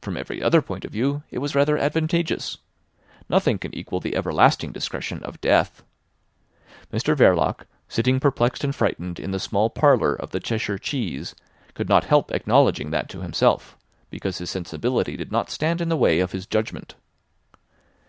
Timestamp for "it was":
1.30-1.54